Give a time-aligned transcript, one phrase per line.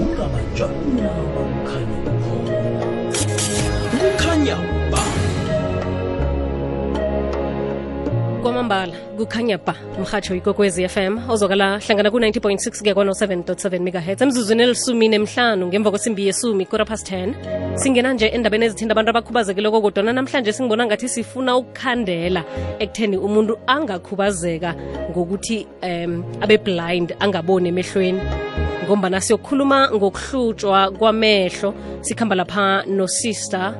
[0.00, 1.98] ungabajana bakukhanya
[4.00, 4.56] kukhanya
[4.90, 5.02] ba
[8.42, 14.22] kwamambala kukhanya ba mhatsho ikokwezi fm ozokala hlangana ku-90.6 kuya kwano-7.7 megahertz.
[14.22, 19.70] Emzuzwini elisumi nemhlanu ngemva kwesimbi yesumi kora past 10 singena nje endabeni ezithinda abantu abakhubazekile
[19.70, 22.42] kodwana namhlanje singibona ngathi sifuna ukukhandela
[22.78, 24.74] ekutheni umuntu angakhubazeka
[25.10, 28.20] ngokuthi um abe blind angaboni emehlweni
[28.84, 31.74] ngombana siyokhuluma ngokuhlutshwa kwamehlo.
[32.00, 33.74] Sikhamba lapha nosister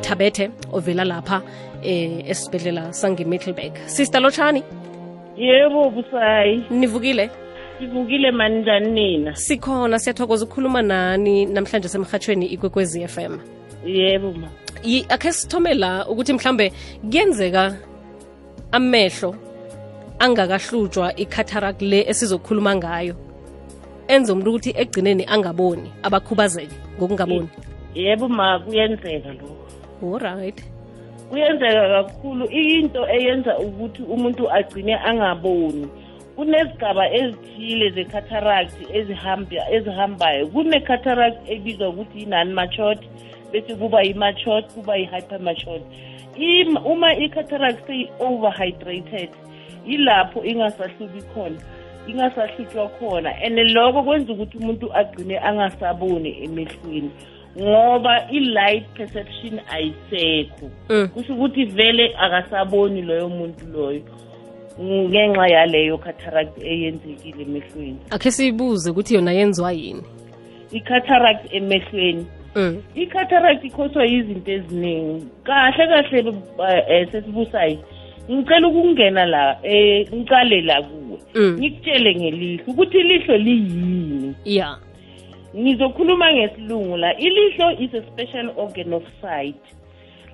[0.00, 1.42] thabethe ovela lapha
[1.82, 4.62] eh esibhedlela sange-middleburg sister lotshani?
[5.36, 7.30] Yebo busayi nivukile?
[7.78, 9.36] Sivukile mani njani nina?
[9.36, 13.38] Sikhona siyathokoza ukukhuluma nani namhlanje semhathweni ikwekwezi FM
[13.86, 14.48] yebo ma.
[15.08, 16.72] Akhe sithome la ukuthi mhlambe
[17.10, 17.76] kuyenzeka
[18.72, 19.34] amehlo
[20.18, 23.25] angakahlutshwa i-cataract le esizokhuluma ngayo
[24.08, 27.48] enze umuntu ukuthi egcineni angaboni abakhubazeke ngokungaboni.
[27.94, 29.56] Yebo ma kuyenzeka lokho.
[30.02, 30.58] Alright
[31.30, 32.44] kuyenzeka kakhulu.
[32.50, 35.88] Into eyenza ukuthi umuntu agcine angaboni
[36.36, 40.46] kunezigaba ezithile ze-cataract ezihamba ezihambayo.
[40.46, 43.00] Kune-cataract ebizwa ukuthi yi-non-matured
[43.52, 45.82] bese kuba yi-matured kuba yi-hypermatured
[46.36, 49.30] Im- uma i-cataract seyi-overhydrated
[49.86, 51.56] yilapho ingasahluki khona
[52.08, 53.30] ingasahlutshwa khona.
[53.44, 57.10] And lokho kwenza ukuthi umuntu agcine angasaboni emehlweni
[57.58, 60.70] ngoba i-light perception ayisekho.
[60.88, 61.08] Mm.
[61.08, 64.02] kusho ukuthi vele akasaboni loyo muntu loyo
[64.80, 67.98] ngenxa yaleyo cataract eyenzekile emehlweni.
[68.10, 70.02] Akhe siyibuze ukuthi yona yenziwa yini?
[70.72, 72.26] I-cataract emehlweni.
[72.54, 72.82] Mm.
[72.94, 75.26] i-cataract ikhoswa yizinto eziningi.
[75.44, 76.42] Kahle kahle um
[77.12, 77.78] sesibusayi
[78.30, 81.18] ngicela ukungena la um ngicale la kuwe.
[81.34, 81.58] Mm.
[81.58, 84.34] ngikutshele ngelihlo ukuthi ilihlo liyini.
[84.44, 84.76] Ya.
[85.56, 89.56] Ngizokhuluma ngesilungu la ilihlo is a special organ of sight.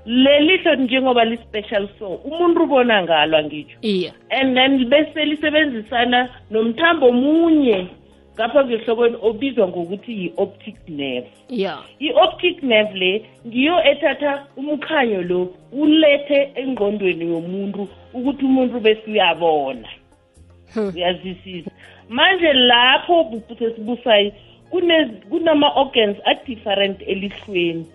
[0.07, 4.13] Lelihlo njengoba li-special so umuntu ubona ngalo angitsho iya.
[4.31, 7.87] And then bese lisebenzisana nomthambo munye.
[8.35, 11.29] Ngapha ngehlokweni obizwa ngokuthi yi-optic nerve.
[11.49, 19.89] Ya i-optic nerve le ngiyo ethatha umkhanyo lo ulethe engqondweni yomuntu ukuthi umuntu bese uyabona.
[20.75, 20.93] Hmm.
[20.95, 21.71] uyazwisisa.
[22.09, 24.33] Manje lapho sesibusayi
[24.71, 27.87] kune- kunama-organs a-different elihlweni.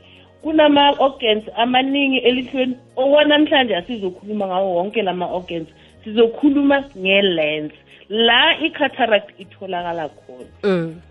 [0.43, 5.67] Kunama-organs amaningi elihlweni okwanamhlanje asizokhuluma ngawo wonke lama-organs.
[6.03, 7.73] Sizokhuluma nge-lens.
[8.09, 10.49] La i-cataract itholakala khona.
[10.63, 11.01] Mm.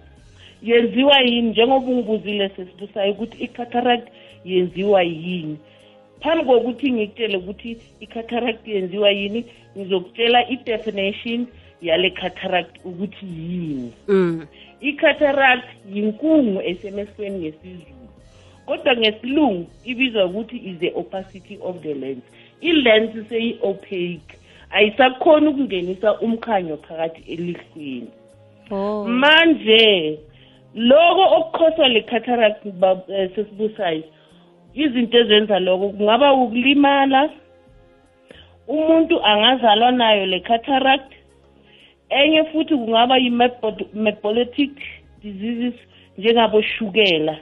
[0.63, 1.51] yenziwa yini?
[1.51, 4.09] Njengoba ungibuzile sesibusayo ukuthi i-cataract
[4.45, 5.59] yenziwa yini.
[6.21, 9.45] Phambi kokuthi ngikutshele ukuthi i-cataract yenziwa yini
[9.79, 11.47] ngizokutshela i-definition
[11.83, 13.93] yale cataract ukuthi yini.
[14.09, 14.47] Mm.
[14.81, 17.97] i-cataract yinkungu esemehlweni ngesizulu
[18.67, 22.23] kodwa ngesilungu ibizwa ukuthi is the opacity of the lens.
[22.61, 24.39] I-lens seyi-opaque
[24.71, 28.11] ayisakhoni ukungenisa umkhanyo phakathi elihlweni
[28.71, 29.05] oh.
[29.05, 30.19] manje
[30.75, 32.67] loko okukhoswa le-cataract
[33.09, 34.03] eh, sesibusayo
[34.75, 37.31] izinto ezenza loko kungaba ukulimala
[38.69, 41.13] umuntu angazalwa nayo le-cataract
[42.09, 44.73] enye futhi kungaba yi-metabolic
[45.23, 45.75] diseases
[46.19, 47.39] njengaboshukela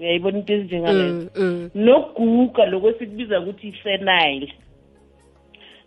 [0.00, 1.42] uyayibona into ezinjengalezo mm.
[1.44, 1.70] mm.
[1.74, 4.52] nokuguga lokwesikubiza ukuthi i-senile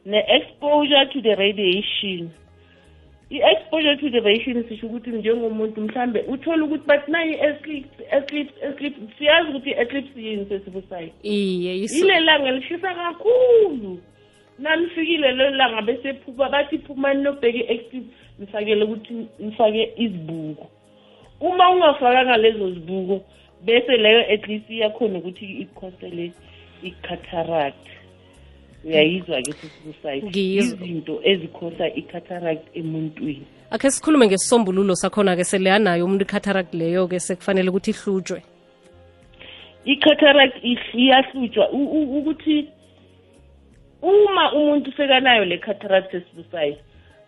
[0.05, 2.33] ne-exposure to the radiation.
[3.31, 9.01] I-exposure to the radiation sisho ukuthi njengomuntu mhlambe uthole ukuthi bathi nayi i-eclipse eclipse eclipse
[9.17, 14.01] siyazi ukuthi i-eclipse yini sesibusayo iye yile langa lishisa kakhulu.
[14.59, 20.69] Nanifikile lelo langa bese phuma bathi phumani nobheke i-eclipse nifakele ukuthi nifake izibuko.
[21.39, 23.21] Uma ungafakanga lezo zibuko
[23.65, 26.31] bese leyo at least iyakhona ukuthi ikhosele
[26.83, 28.00] i-cataract
[28.85, 30.87] uyayizwa-ke sesibusayo Ngiyizwa.
[30.87, 33.45] izinto ezikhosa i-cataract emuntwini.
[33.71, 38.41] Akhe sikhulume ngesisombululo sakhona-ke sele anayo umuntu i-cataract leyo-ke sekufanele ukuthi ihlutshwe.
[39.85, 41.69] I-cataract ihl- iyahlutshwa.
[41.71, 42.67] U- u- ukuthi
[44.01, 46.75] uma umuntu sekanayo le cataract esibusayo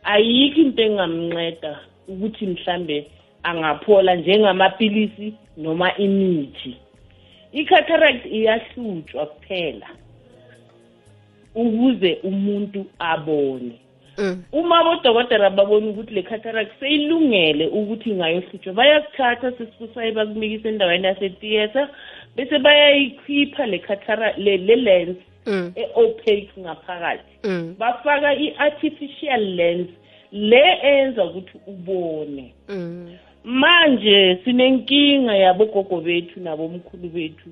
[0.04, 3.08] ayikho into engamnceda ukuthi mhlambe
[3.44, 6.76] angaphola njengamapilisi noma imithi.
[7.54, 9.88] I-cataract iyahlutshwa kuphela.
[11.56, 13.80] Ukuze umuntu abone
[14.18, 14.44] mm.
[14.52, 21.88] uma abodokotela babona ukuthi le cataract seyilungele ukuthi ingayohlutshwa bayakuthatha sesibusayi bakunikisa endaweni yasetheatre
[22.36, 25.72] bese bayayikhipha le cataract le, le lens Mm.
[25.76, 27.76] e-opaque ngaphakathi Mm.
[27.80, 29.88] bafaka i-artificial lens
[30.32, 33.10] le eyenza ukuthi ubone Mm.
[33.44, 37.50] manje sinenkinga yabogogo bethu nabomkhulu bethu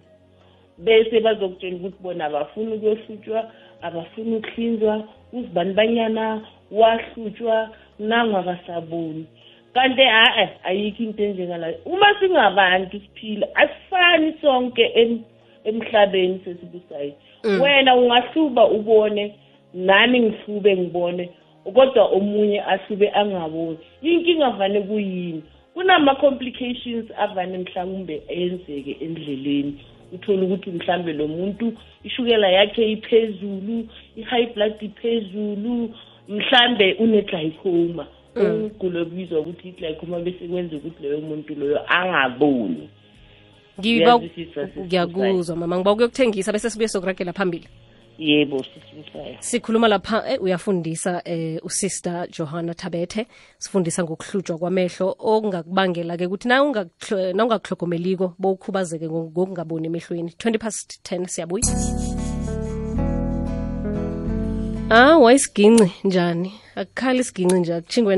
[0.83, 3.51] bese bazokutshela ukuthi bona abafuni ukuyohlutshwa
[3.81, 6.42] abafuni ukuhlinzwa uzibani banyana
[6.72, 7.69] wahlutshwa
[8.00, 9.25] nangakasaboni
[9.74, 15.24] kanti ha-e ayikho into enjengalayo uma singabantu siphila asifani sonke em-
[15.63, 17.13] emhlabeni sesibusayo
[17.62, 19.36] wena ungahluba ubone
[19.74, 21.30] nami ngihlube ngibone
[21.74, 23.77] kodwa omunye ahlube angaboni.
[24.01, 25.44] Inkinga vane kuyini?
[25.74, 29.80] Kunama-complications avane mhlawumbe enzeke endleleni.
[30.12, 31.74] Uthole ukuthi mhlambe lo muntu
[32.04, 35.94] ishukela yakhe iphezulu i-high blood iphezulu
[36.30, 42.90] mhlambe une-glycoma ugulo obizwa ukuthi i-glycoma bese kwenza ukuthi leyo muntu loyo angaboni.
[43.80, 45.78] Ngiyakuzwa mama.
[45.78, 47.68] Ngiba kuyokuthengisa bese sibuye sokuragela phambili
[48.22, 48.64] yebo
[49.40, 53.28] sikhuluma lapha eh, uyafundisa eh, usister johanna tabethe
[53.58, 60.32] sifundisa ngokuhlutshwa kwamehlo okungakubangela-ke ukuthi na ungakuhlo- na ungakuhlogomeliko bowukhubazeke ngokungaboni emehlweni.
[60.38, 61.66] 20 past 10 siyabuya.
[64.90, 66.54] Ah wayisiginci njani?
[66.76, 68.16] Akukhali isiginci nje akuchingwe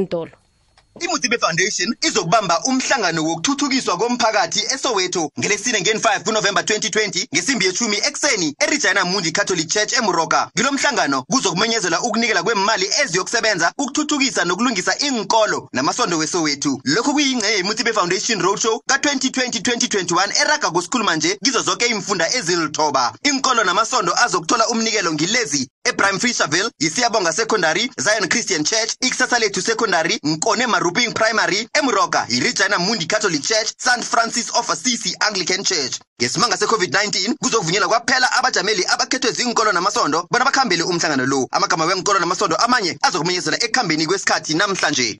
[0.99, 9.05] imutibe foundation izokubamba umhlangano wokuthuthukiswa komphakathi esoweto ngelesine ngen-5 kunovemba 2020 ngesimbi yechumi ekuseni eregina
[9.05, 16.79] mundi catholic church emuroka ngilo mhlangano kuzokumenyezelwa ukunikela kwemali eziyokusebenza ukuthuthukisa nokulungisa inkolo namasondo wesoweto
[16.83, 23.13] lokhu kuyingxenye yemutibe foundation roadshow ka-2020-2021 eraga kusikhuluma nje kizo zonke imfunda ezilithoba.
[23.23, 30.19] Inkolo namasondo azokuthola umnikelo ngilezi ebrahim fisherville yisiyabonga secondary zion christian church ikusasa lethu secondary
[30.23, 35.99] nkone maruping primary emuroka iregina mundi catholic church st francis of assisi anglican church.
[36.21, 41.47] Ngesimanga se-covid-19 kuzokuvunyelwa kwaphela abajameli abakhethwe zinkolo namasondo bona bakhambele umhlangano lo.
[41.51, 45.19] Amagama wenkolo namasondo amanye azokumenyezela ekuhambeni kwesikhathi namhlanje.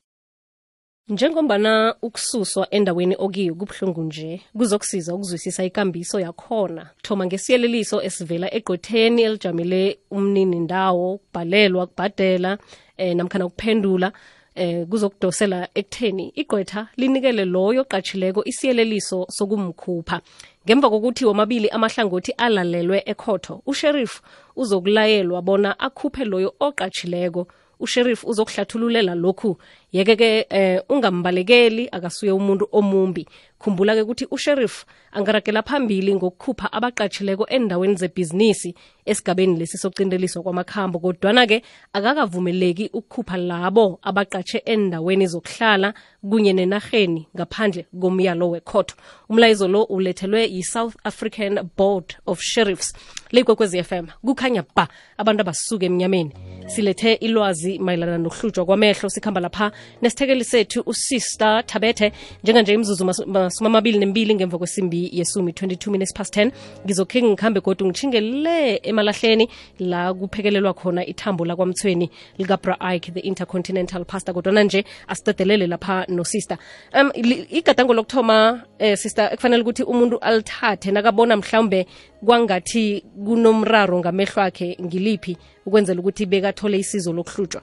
[1.08, 6.90] Njengombana ukususwa endaweni okiyo kubuhlungu nje kuzokusiza ukuzwisisa ikambiso yakhona.
[7.02, 12.58] Thoma ngesiyeleliso esivela egqwetheni elijamele umnini ndawo ukubhalelwa kubhadela
[12.98, 14.12] eh, namkhana ukuphendula
[14.56, 20.22] eh, kuzokudosela ekutheni igqwetha linikele loyo qatshileko isiyeleliso sokumkhupha.
[20.66, 24.22] Ngemva kokuthi womabili amahlangothi alalelwe ekhotho usherifu
[24.56, 27.48] uzokulayelwa bona akhuphe loyo oqatshileko.
[27.80, 29.58] Usheriff uzokuhlathululela lokhu
[29.94, 33.28] yeke-ke eh, ungambalekeli akasuye umuntu omumbi.
[33.60, 38.76] Khumbula-ke ukuthi usherif angaragela phambili ngokukhupha abaqatshileko endaweni zebhizinisi
[39.06, 41.64] esigabeni lesi sokucindeliswa kwamakhambo kodwana-ke
[41.94, 45.94] akakavumeleki ukukhupha labo abaqatshe endaweni zokuhlala
[46.30, 48.96] kunye nenarheni ngaphandle komyalo wekhotho.
[49.30, 52.94] Umlayezo lo ulethelwe yi-south african board of sheriffs.
[53.32, 54.88] Leyikwekwezi fm kukhanya ba
[55.18, 56.32] abantu abasuke emnyameni.
[56.68, 59.72] Silethe ilwazi mayelana nokuhlutshwa kwamehlo sikhamba lapha
[60.02, 62.12] nesithekeli sethu usister thabethe
[62.44, 66.52] njenganje imzuzu masuma amabili nembili ngemva kwesimbi yesumi 22 minutes past 10
[66.86, 69.50] ngizokhe ngikhambe kodwa ngitshinge le emalahleni
[69.80, 74.34] la kuphekelelwa khona ithambo lakwamthweni likabra ike the intercontinental pastor.
[74.34, 76.58] Kodwana nje asidedelele lapha nosister
[76.94, 77.12] um
[77.50, 81.88] igadango lokuthoma eh, sister ekufanele ukuthi umuntu alithathe nakabona mhlawumbe
[82.26, 87.62] kwangathi kunomraro ngamehlo akhe ngiliphi ukwenzela ukuthi bekathole isizo lokuhlutshwa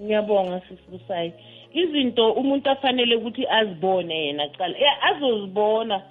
[0.00, 1.32] ngiyabonga sisibusayi
[1.72, 6.02] izinto umuntu afanele ukuthi azibone yena cala Eh, azozibona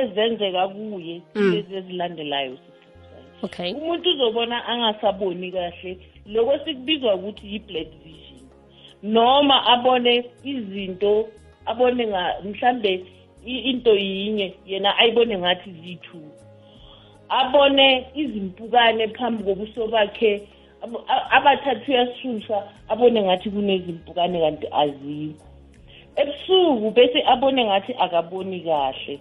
[0.00, 3.72] ezenzeka kuye lezi ezilandelayo sisibusayi okay.
[3.74, 8.40] Umuntu uzobona angasaboni kahle lokho sikubizwa ukuthi yi-black vision.
[9.02, 11.28] Noma abone izinto
[11.66, 13.04] abone nga mhlambe
[13.46, 16.20] i- into yinye yena ayibone ngathi ziyi-two
[17.28, 20.57] abone izimpukane phambi kobuso bakhe abo- a-
[21.30, 22.56] abathathu uyasisusa
[22.88, 25.44] abone ngathi kunezimpukane kanti azikho.
[26.16, 29.20] Ebusuku bese abone ngathi akaboni kahle.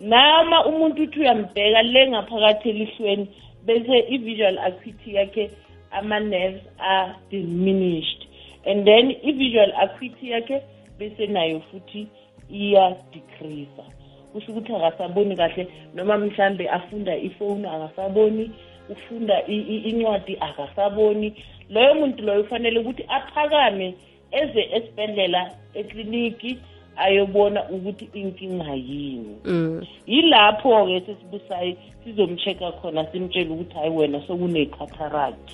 [0.00, 3.26] Noma umuntu uthi uyambheka le ngaphakathi elihlweni
[3.66, 5.50] bese i-visual acuity yakhe
[5.92, 8.26] ama-nerves are diminished
[8.66, 10.62] and then i-visual acuity yakhe
[10.98, 12.08] bese nayo futhi
[12.50, 13.84] iya-decreasa
[14.32, 18.50] kusho ukuthi akasaboni kahle noma mhlambe afunda ifoni akasaboni
[18.90, 21.34] ufunda incwadi akasaboni.
[21.70, 23.94] Loyo muntu loyo ufanele ukuthi aphakame
[24.32, 26.58] eze esibhedlela ekliniki
[26.96, 29.36] ayobona ukuthi inkinga yini.
[29.44, 29.82] Mm.
[30.06, 35.50] yilapho-ke sesibusayo sizomcheck-a khona simtshele ukuthi hayi wena sokune-cataract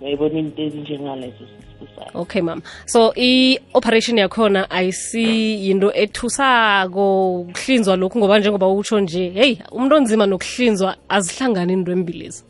[0.00, 5.24] uyayibona into ezinjengalezo sesibusayo okay mama so i-operation yakhona ayisi
[5.66, 12.44] yinto ethusako kuhlinzwa lokhu ngoba njengoba utsho nje heyi umuntu onzima nokuhlinzwa azihlangani into embilezi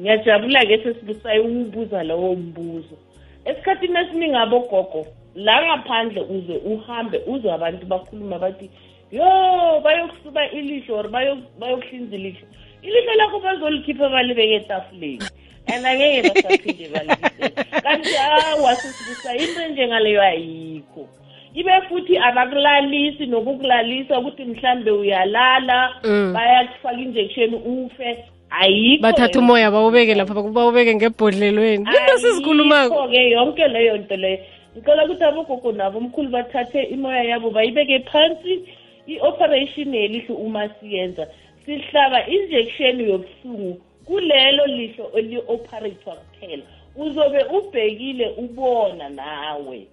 [0.00, 2.96] ngiyajabula-ke sesibusayi ukubuza lowo mbuzo.
[3.44, 8.70] Esikhathini esiningi abogogo la ngaphandle uze uhambe uzwe abantu bakhuluma bathi
[9.12, 12.46] yo bayokusuba ilihlo or bayo- bayokuhlinza ilihlo.
[12.82, 15.18] Ilihlo lakho bazolikhipha balibeke etafuleni.
[15.66, 21.08] And angeke basaphinde balibisele kanti awa sisibusa into enjengaleyo ayikho.
[21.54, 26.32] Ibe futhi abakulalisi nokukulalisa ukuthi mhlambe uyalala Mm.
[26.34, 28.24] bayakufaka injection ufe
[28.60, 31.86] ayikho bathatha leyo umoya bawubeke lapha bawubeke ngebhodlelweni.
[32.22, 32.94] Sesikhulumako.
[32.94, 34.38] ayikho-ke yonke leyo nto leyo
[34.76, 38.64] ngicela ukuthi abogogo nabo omkhulu bathathe imoya yabo bayibeke phansi.
[39.06, 41.26] I-operation yelihlo uma siyenza
[41.66, 46.62] sihlaba injection yobuhlungu kulelo lihlo eli-operate-wa kuphela.
[46.96, 49.86] Uzobe ubhekile ubona nawe.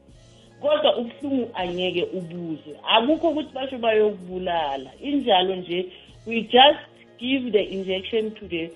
[0.61, 2.75] Kodwa ubuhlungu angeke ubuzwe.
[2.87, 4.89] Akukho ukuthi basho bayokubulala.
[5.01, 5.85] Injalo nje
[6.27, 6.90] we just
[7.21, 8.71] give the injection to the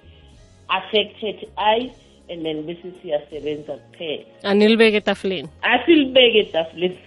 [0.70, 1.92] affected eye
[2.30, 4.24] and then bese siyasebenza kuphela.
[4.44, 6.98] Anilibeke etafuleni asilibeke etafuleni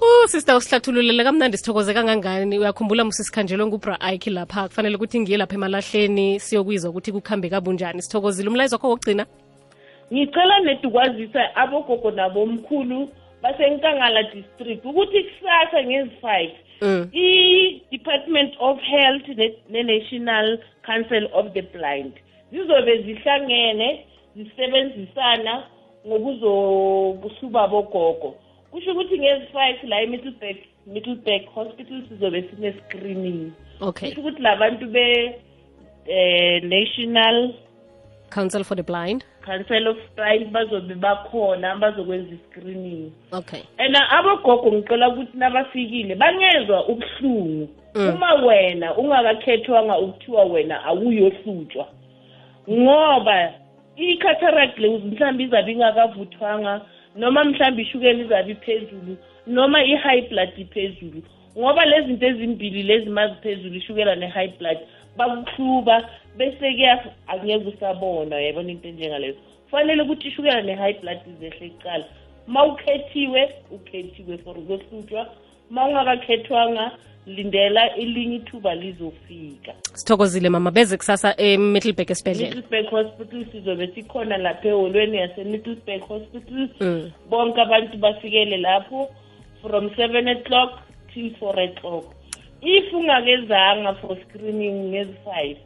[0.00, 2.58] uh sister usihlathululele kamnandi sithokoze kangangani?
[2.58, 4.68] Uyakhumbula musisikhanjelwe ngubra ike lapha.
[4.68, 8.02] Kufanele ukuthi ngiye lapha emalahleni siyokwizwa ukuthi kukuhambe kabunjani.
[8.02, 8.48] Sithokozile.
[8.48, 9.26] Umlayezo wakho wokugcina?
[10.12, 13.08] Ngicela nedukwazisa abogogo nabomkhulu
[13.42, 16.50] basenkangala district ukuthi kusasa ngezi-five
[16.82, 17.08] Mm.
[17.12, 22.12] i-department of health ne- ne-national council of the blind.
[22.52, 24.04] Zizobe zihlangene
[24.36, 25.62] zisebenzisana
[26.06, 28.34] ngokuzobusuba bogogo.
[28.70, 33.52] Kusho ukuthi ngezi-five la e-middleburg middleburg hospital sizobe sine-screening.
[33.80, 34.08] Okay.
[34.08, 37.54] Kusho ukuthi labantu be-national national
[38.30, 39.24] council for the blind?
[39.44, 43.12] Council of blind bazobe bakhona bazokwenza i-screening.
[43.32, 43.62] Okay.
[43.78, 47.68] And abogogo ngicela ukuthi nabafikile bangezwa ubuhlungu.
[47.94, 48.14] Mm.
[48.14, 51.88] uma wena ungakakhethwanga ukuthiwa wena awuyohlutshwa.
[52.70, 53.52] Ngoba
[53.96, 56.80] i-cataract le mhlawumbe izabe ingakavuthwanga
[57.16, 59.16] noma mhlawumbe ishukela izabe iphezulu
[59.46, 61.22] noma i-high blood iphezulu
[61.58, 64.78] ngoba lezi zinto ezimbili lezi maziphezulu ishukela ne-high blood
[65.16, 69.34] bakuhluba bese-ke angeke usabona uyayibona into enjengaleyo
[69.64, 72.04] kufanele ukuthi ishukela ne-high blood zehle kuqala
[72.48, 75.26] ma ukhethiwe ukhethiwe for ukwehlutshwa.
[75.70, 76.90] Ma ungakakhethwanga
[77.26, 79.72] lindela elinye ithuba lizofika.
[79.92, 80.70] Sithokozile mama.
[80.70, 82.54] Beze kusasa emiddleburg esibhedlela.
[82.54, 86.68] Middleburg hospital sizobe sikhona lapha eholweni yase-middleburg hospital.
[86.80, 87.10] Mm.
[87.30, 89.08] bonke abantu bafikele lapho
[89.62, 90.70] from seven o'clock
[91.18, 92.04] till four o'clock
[92.62, 95.56] if ungakezanga for screening ngezi-five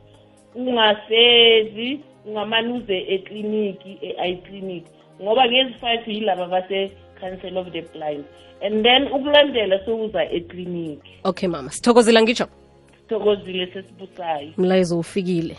[0.55, 4.85] ungasezi ungamane uze ekliniki e-eye clinic
[5.23, 8.25] ngoba ngezi-five yilaba base-council of the blind.
[8.63, 11.11] And then ukulandela sokuza ekliniki.
[11.25, 11.71] Okay mama.
[11.71, 12.47] Sithokozile ngitsho?
[13.03, 15.57] Sithokozile sesibusayo umlayezo ufikile.